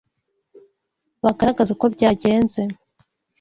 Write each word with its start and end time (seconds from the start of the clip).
bagaragaze 1.23 1.69
uko 1.75 1.85
byagenze 1.93 2.61